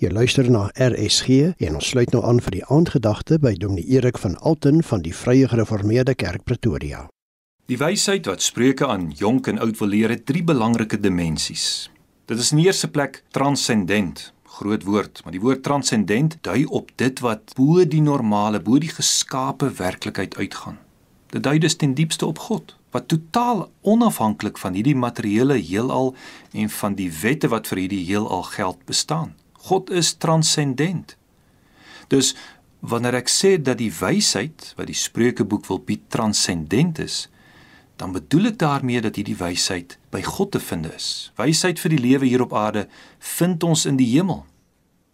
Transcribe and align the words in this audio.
Jy 0.00 0.08
luister 0.16 0.46
na 0.48 0.62
RSG 0.80 1.58
en 1.60 1.74
ons 1.76 1.88
sluit 1.92 2.08
nou 2.14 2.22
aan 2.24 2.38
vir 2.40 2.54
die 2.54 2.62
aandgedagte 2.72 3.36
by 3.36 3.50
Dominee 3.60 3.98
Erik 3.98 4.16
van 4.22 4.32
Alten 4.48 4.78
van 4.88 5.02
die 5.04 5.12
Vrye 5.12 5.44
Gereformeerde 5.52 6.14
Kerk 6.16 6.46
Pretoria. 6.48 7.02
Die 7.68 7.76
wysheid 7.76 8.24
wat 8.24 8.40
Spreuke 8.40 8.86
aan 8.88 9.10
jonk 9.18 9.50
en 9.52 9.60
oud 9.60 9.76
wil 9.76 9.90
leer 9.92 10.14
het 10.14 10.22
drie 10.24 10.40
belangrike 10.40 10.96
dimensies. 10.96 11.90
Dit 12.32 12.40
is 12.40 12.48
in 12.54 12.62
die 12.62 12.64
eerste 12.70 12.88
plek 12.88 13.18
transcendent, 13.36 14.30
groot 14.56 14.86
woord, 14.88 15.20
maar 15.20 15.36
die 15.36 15.42
woord 15.44 15.60
transcendent 15.68 16.38
dui 16.48 16.64
op 16.64 16.88
dit 16.96 17.20
wat 17.20 17.52
bo 17.58 17.84
die 17.84 18.00
normale, 18.00 18.62
bo 18.64 18.80
die 18.80 18.88
geskape 18.88 19.68
werklikheid 19.82 20.38
uitgaan. 20.40 20.80
Dit 21.28 21.44
dui 21.44 21.58
dus 21.60 21.76
ten 21.76 21.92
diepste 21.92 22.24
op 22.24 22.40
God 22.48 22.72
wat 22.96 23.12
totaal 23.12 23.66
onafhanklik 23.84 24.56
van 24.64 24.80
hierdie 24.80 24.96
materiële 24.96 25.60
heelal 25.60 26.14
en 26.56 26.72
van 26.80 26.96
die 26.96 27.10
wette 27.20 27.52
wat 27.52 27.68
vir 27.68 27.84
hierdie 27.84 28.02
heelal 28.08 28.48
geld 28.48 28.80
bestaan. 28.88 29.36
God 29.68 29.90
is 29.90 30.14
transcendent. 30.16 31.16
Dus 32.08 32.34
wanneer 32.80 33.18
ek 33.20 33.28
sê 33.28 33.56
dat 33.60 33.78
die 33.80 33.92
wysheid 33.92 34.72
wat 34.78 34.88
die 34.88 34.96
Spreukeboek 34.96 35.68
wil 35.68 35.82
bied 35.84 36.08
transcendent 36.12 36.98
is, 37.02 37.26
dan 38.00 38.14
bedoel 38.16 38.54
ek 38.54 38.60
daarmee 38.62 39.02
dat 39.04 39.18
hierdie 39.20 39.36
wysheid 39.36 39.98
by 40.14 40.22
God 40.24 40.54
te 40.56 40.60
vind 40.64 40.88
is. 40.88 41.30
Wysheid 41.36 41.80
vir 41.82 41.92
die 41.92 42.00
lewe 42.00 42.28
hier 42.30 42.46
op 42.46 42.54
aarde 42.56 42.86
vind 43.36 43.62
ons 43.66 43.84
in 43.84 44.00
die 44.00 44.08
hemel. 44.14 44.46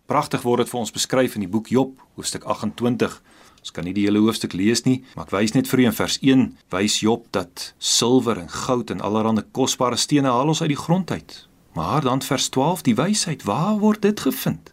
Pragtig 0.06 0.44
word 0.46 0.62
dit 0.62 0.70
vir 0.70 0.84
ons 0.84 0.94
beskryf 0.94 1.34
in 1.34 1.42
die 1.42 1.50
boek 1.50 1.72
Job, 1.74 1.96
hoofstuk 2.14 2.46
28. 2.46 3.18
Ons 3.58 3.74
kan 3.74 3.82
nie 3.82 3.96
die 3.96 4.04
hele 4.06 4.22
hoofstuk 4.22 4.54
lees 4.54 4.84
nie, 4.86 5.00
maar 5.16 5.26
ek 5.26 5.34
wys 5.34 5.56
net 5.56 5.66
vir 5.66 5.82
u 5.82 5.88
in 5.90 5.98
vers 5.98 6.20
1 6.22 6.46
wys 6.70 7.00
Job 7.02 7.26
dat 7.34 7.72
silwer 7.82 8.38
en 8.38 8.52
goud 8.52 8.94
en 8.94 9.02
allerlei 9.02 9.42
kosbare 9.50 9.98
stene 9.98 10.30
haal 10.30 10.54
ons 10.54 10.62
uit 10.62 10.70
die 10.70 10.78
grond 10.78 11.10
uit. 11.10 11.40
Maar 11.76 12.00
dan 12.00 12.22
vers 12.22 12.48
12, 12.48 12.82
die 12.82 12.94
wysheid, 12.94 13.42
waar 13.42 13.78
word 13.78 14.02
dit 14.02 14.20
gevind? 14.20 14.72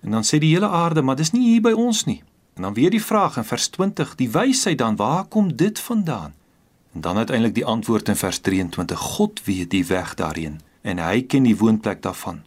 En 0.00 0.10
dan 0.10 0.24
sê 0.26 0.40
die 0.42 0.50
hele 0.54 0.68
aarde, 0.68 1.02
maar 1.02 1.16
dis 1.16 1.30
nie 1.30 1.44
hier 1.52 1.62
by 1.62 1.70
ons 1.70 2.04
nie. 2.04 2.22
En 2.58 2.66
dan 2.66 2.74
weer 2.74 2.90
die 2.90 3.04
vraag 3.04 3.36
in 3.38 3.46
vers 3.46 3.68
20, 3.68 4.14
die 4.18 4.30
wysheid 4.30 4.78
dan, 4.78 4.96
waar 4.96 5.24
kom 5.24 5.56
dit 5.56 5.78
vandaan? 5.78 6.34
En 6.92 7.00
dan 7.00 7.16
uiteindelik 7.16 7.54
die 7.54 7.64
antwoord 7.64 8.08
in 8.08 8.16
vers 8.16 8.38
23, 8.38 8.98
God 8.98 9.44
weet 9.44 9.70
die 9.70 9.86
weg 9.86 10.14
daarheen 10.14 10.60
en 10.82 10.98
hy 10.98 11.22
ken 11.22 11.46
die 11.46 11.56
woonplek 11.56 12.02
daarvan. 12.02 12.42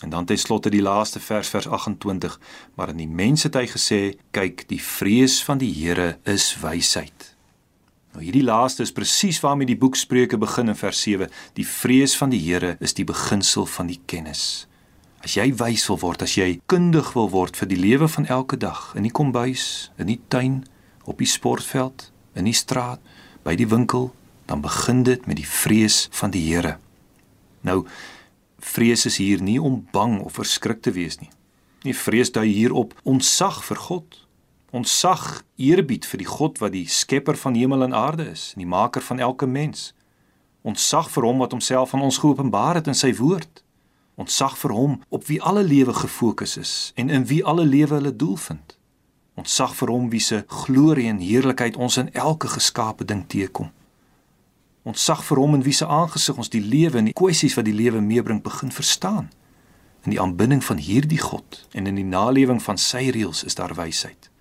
En 0.00 0.10
dan 0.10 0.24
ten 0.24 0.38
slotte 0.38 0.70
die 0.72 0.82
laaste 0.82 1.20
vers 1.20 1.48
vers 1.48 1.68
28, 1.68 2.40
maar 2.74 2.88
in 2.88 2.96
die 2.96 3.08
mens 3.08 3.44
het 3.44 3.60
hy 3.60 3.66
gesê, 3.68 4.00
kyk, 4.32 4.64
die 4.72 4.80
vrees 4.80 5.42
van 5.44 5.60
die 5.60 5.72
Here 5.76 6.16
is 6.24 6.54
wysheid. 6.64 7.33
Hierdie 8.34 8.50
laaste 8.50 8.82
is 8.82 8.90
presies 8.90 9.36
waarmee 9.38 9.68
die 9.68 9.78
boek 9.78 9.94
Spreuke 9.94 10.34
begin 10.42 10.72
in 10.72 10.74
vers 10.74 11.00
7. 11.04 11.28
Die 11.54 11.66
vrees 11.66 12.16
van 12.18 12.32
die 12.32 12.40
Here 12.42 12.72
is 12.82 12.96
die 12.98 13.04
beginsel 13.06 13.62
van 13.70 13.86
die 13.86 14.00
kennis. 14.10 14.66
As 15.22 15.36
jy 15.38 15.52
wys 15.54 15.84
wil 15.86 16.00
word, 16.02 16.24
as 16.26 16.34
jy 16.34 16.56
kundig 16.66 17.12
wil 17.14 17.30
word 17.30 17.54
vir 17.54 17.70
die 17.70 17.78
lewe 17.78 18.08
van 18.10 18.26
elke 18.26 18.58
dag, 18.58 18.88
in 18.98 19.06
die 19.06 19.12
kombuis, 19.14 19.92
in 20.02 20.10
die 20.10 20.18
tuin, 20.34 20.64
op 21.06 21.22
die 21.22 21.30
sportveld, 21.30 22.08
in 22.34 22.50
die 22.50 22.56
straat, 22.58 22.98
by 23.46 23.54
die 23.54 23.70
winkel, 23.70 24.10
dan 24.50 24.66
begin 24.66 25.06
dit 25.06 25.30
met 25.30 25.38
die 25.38 25.46
vrees 25.46 26.08
van 26.18 26.34
die 26.34 26.42
Here. 26.48 26.74
Nou 27.62 27.84
vrees 28.58 29.06
is 29.06 29.20
hier 29.22 29.46
nie 29.46 29.60
om 29.62 29.84
bang 29.94 30.18
of 30.26 30.40
verskrik 30.42 30.82
te 30.82 30.90
wees 30.98 31.20
nie. 31.22 31.30
Nie 31.86 31.94
vrees 31.94 32.34
dui 32.34 32.48
hier 32.50 32.74
op 32.74 32.98
ontzag 33.06 33.62
vir 33.70 33.86
God 33.86 34.24
ontsag 34.74 35.44
eerbied 35.54 36.06
vir 36.06 36.18
die 36.18 36.26
God 36.26 36.58
wat 36.58 36.72
die 36.74 36.86
skepper 36.90 37.36
van 37.38 37.54
hemel 37.54 37.86
en 37.86 37.94
aarde 37.94 38.26
is, 38.32 38.52
die 38.58 38.66
maker 38.66 39.02
van 39.06 39.20
elke 39.22 39.46
mens. 39.46 39.92
Ontsag 40.66 41.10
vir 41.14 41.28
hom 41.28 41.38
wat 41.38 41.54
homself 41.54 41.94
aan 41.94 42.02
ons 42.02 42.18
geopenbaar 42.18 42.80
het 42.80 42.90
in 42.90 42.98
sy 42.98 43.12
woord. 43.14 43.62
Ontsag 44.18 44.56
vir 44.58 44.74
hom 44.74 44.96
op 45.14 45.28
wie 45.30 45.38
alle 45.42 45.62
lewe 45.62 45.94
gefokus 45.94 46.56
is 46.58 46.72
en 46.98 47.10
in 47.10 47.26
wie 47.30 47.44
alle 47.44 47.66
lewe 47.66 48.00
hulle 48.00 48.16
doel 48.16 48.36
vind. 48.48 48.76
Ontsag 49.38 49.74
vir 49.78 49.94
hom 49.94 50.10
wie 50.10 50.22
se 50.22 50.42
glorie 50.48 51.06
en 51.10 51.22
heerlikheid 51.22 51.76
ons 51.76 52.00
in 52.02 52.10
elke 52.12 52.50
geskape 52.50 53.06
ding 53.06 53.24
teekom. 53.30 53.70
Ontsag 54.82 55.22
vir 55.24 55.38
hom 55.38 55.54
in 55.54 55.62
wie 55.62 55.74
se 55.74 55.86
aangesig 55.86 56.36
ons 56.36 56.50
die 56.50 56.62
lewe 56.62 56.98
en 56.98 57.12
die 57.12 57.16
kwessies 57.16 57.54
wat 57.54 57.70
die 57.70 57.78
lewe 57.78 58.02
meebring 58.02 58.42
begin 58.42 58.74
verstaan. 58.74 59.30
In 60.02 60.10
die 60.10 60.20
aanbidding 60.20 60.64
van 60.64 60.82
hierdie 60.82 61.22
God 61.22 61.62
en 61.72 61.86
in 61.86 61.98
die 61.98 62.10
nalewing 62.10 62.62
van 62.62 62.78
sy 62.78 63.08
reëls 63.14 63.46
is 63.46 63.54
daar 63.54 63.78
wysheid. 63.78 64.33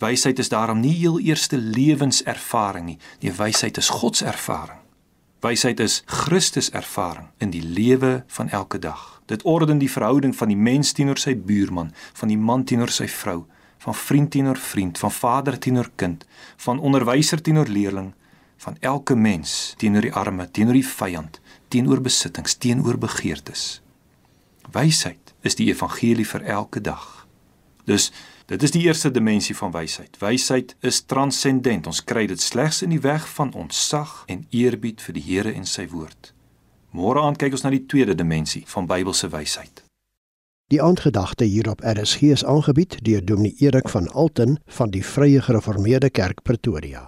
Wysheid 0.00 0.38
is 0.38 0.48
daarom 0.48 0.80
nie 0.80 0.94
heel 0.96 1.18
eerste 1.20 1.58
lewenservaring 1.58 2.86
nie. 2.86 2.98
Die 3.20 3.32
wysheid 3.32 3.76
is 3.76 3.90
God 3.92 4.16
se 4.16 4.24
ervaring. 4.24 4.78
Wysheid 5.44 5.80
is 5.80 6.02
Christus 6.06 6.70
ervaring 6.70 7.28
in 7.38 7.52
die 7.52 7.62
lewe 7.62 8.24
van 8.26 8.48
elke 8.48 8.78
dag. 8.78 9.20
Dit 9.26 9.42
orden 9.42 9.78
die 9.78 9.90
verhouding 9.90 10.36
van 10.36 10.48
die 10.48 10.56
mens 10.56 10.92
teenoor 10.92 11.20
sy 11.20 11.34
buurman, 11.36 11.92
van 12.12 12.32
die 12.32 12.38
man 12.38 12.64
teenoor 12.64 12.92
sy 12.92 13.08
vrou, 13.08 13.44
van 13.80 13.96
vriend 13.96 14.30
teenoor 14.30 14.56
vriend, 14.60 14.98
van 14.98 15.12
vader 15.12 15.58
teenoor 15.58 15.90
kind, 15.96 16.26
van 16.56 16.80
onderwyser 16.80 17.40
teenoor 17.40 17.68
leerling, 17.68 18.12
van 18.60 18.76
elke 18.80 19.16
mens 19.16 19.74
teenoor 19.76 20.04
die 20.04 20.12
arme, 20.12 20.48
teenoor 20.50 20.76
die 20.76 20.84
vyand, 20.84 21.40
teenoor 21.68 22.00
besittings, 22.04 22.56
teenoor 22.60 22.98
begeertes. 23.00 23.80
Wysheid 24.72 25.34
is 25.40 25.56
die 25.56 25.70
evangelie 25.72 26.26
vir 26.28 26.44
elke 26.44 26.80
dag. 26.80 27.19
Dus 27.84 28.10
Dit 28.50 28.62
is 28.62 28.72
die 28.74 28.82
eerste 28.82 29.10
dimensie 29.10 29.54
van 29.56 29.70
wysheid. 29.70 30.16
Wysheid 30.18 30.74
is 30.80 31.04
transcendent. 31.06 31.86
Ons 31.86 32.00
kry 32.04 32.24
dit 32.26 32.40
slegs 32.42 32.80
in 32.82 32.90
die 32.90 32.98
weg 33.00 33.28
van 33.36 33.52
ontzag 33.54 34.24
en 34.26 34.40
eerbied 34.50 35.04
vir 35.06 35.14
die 35.14 35.22
Here 35.22 35.52
en 35.54 35.68
sy 35.70 35.84
woord. 35.92 36.32
Môre 36.90 37.22
aand 37.22 37.38
kyk 37.38 37.54
ons 37.54 37.62
na 37.62 37.70
die 37.70 37.84
tweede 37.86 38.16
dimensie 38.18 38.64
van 38.72 38.90
Bybelse 38.90 39.30
wysheid. 39.30 39.84
Die 40.74 40.82
aandgedagte 40.82 41.46
hierop 41.46 41.86
RSG 41.86 42.34
is 42.34 42.44
aangebied 42.44 42.98
deur 43.06 43.22
Dominee 43.22 43.54
Erik 43.62 43.88
van 43.94 44.10
Alten 44.10 44.58
van 44.66 44.90
die 44.90 45.04
Vrye 45.06 45.46
Gereformeerde 45.46 46.10
Kerk 46.10 46.42
Pretoria. 46.42 47.06